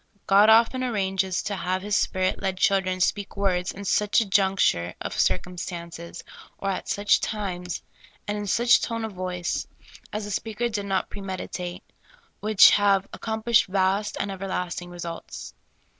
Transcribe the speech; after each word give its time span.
God 0.25 0.49
often 0.49 0.83
arranges 0.83 1.43
to 1.43 1.55
have 1.55 1.83
His 1.83 1.95
Spirit 1.95 2.41
led 2.41 2.57
children 2.57 2.99
speak 2.99 3.37
words 3.37 3.71
in 3.71 3.85
such 3.85 4.19
a 4.19 4.25
juncture 4.25 4.95
of 4.99 5.13
circum 5.13 5.51
1 5.51 5.59
8 5.59 5.59
SOUL 5.59 5.59
FOOD.. 5.59 5.59
Stances, 5.93 6.23
or 6.57 6.69
at 6.71 6.89
such 6.89 7.19
times, 7.21 7.83
and 8.27 8.35
in 8.35 8.47
such 8.47 8.77
a 8.77 8.81
tone 8.81 9.05
of 9.05 9.11
voice, 9.11 9.67
as 10.11 10.25
the 10.25 10.31
speaker 10.31 10.69
did 10.69 10.87
not 10.87 11.11
premeditate, 11.11 11.83
which 12.39 12.71
have 12.71 13.11
accom 13.11 13.43
plished 13.43 13.67
vast 13.67 14.17
and 14.19 14.31
everlasting 14.31 14.89
results. 14.89 15.53